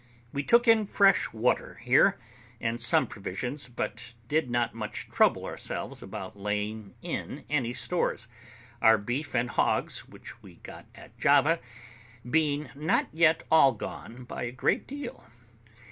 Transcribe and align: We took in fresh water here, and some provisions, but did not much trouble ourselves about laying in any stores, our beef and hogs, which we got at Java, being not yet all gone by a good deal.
We 0.33 0.41
took 0.41 0.67
in 0.67 0.87
fresh 0.87 1.31
water 1.31 1.77
here, 1.79 2.17
and 2.59 2.81
some 2.81 3.05
provisions, 3.05 3.67
but 3.67 4.15
did 4.27 4.49
not 4.49 4.73
much 4.73 5.07
trouble 5.11 5.45
ourselves 5.45 6.01
about 6.01 6.35
laying 6.35 6.95
in 7.03 7.45
any 7.51 7.71
stores, 7.71 8.27
our 8.81 8.97
beef 8.97 9.35
and 9.35 9.51
hogs, 9.51 10.07
which 10.07 10.41
we 10.41 10.55
got 10.55 10.87
at 10.95 11.15
Java, 11.19 11.59
being 12.27 12.71
not 12.73 13.09
yet 13.13 13.43
all 13.51 13.73
gone 13.73 14.23
by 14.23 14.41
a 14.45 14.51
good 14.51 14.87
deal. 14.87 15.27